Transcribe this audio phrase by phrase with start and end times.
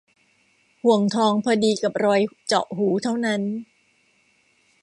[0.83, 3.41] ห่วงทองพอดีกับรอยเจาะหูเท่านั้น